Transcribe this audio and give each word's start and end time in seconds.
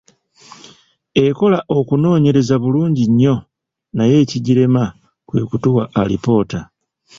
Ekola 1.25 1.59
okunoonyereza 1.77 2.55
bulungi 2.63 3.03
nnyo, 3.11 3.35
naye 3.95 4.15
ekigirema 4.23 4.83
kwe 5.27 5.39
kutuwa 5.49 5.83
alipoota. 6.01 6.59